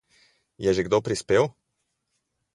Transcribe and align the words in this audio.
Je 0.63 0.71
že 0.75 0.81
kdo 0.87 0.97
prispel? 1.05 1.43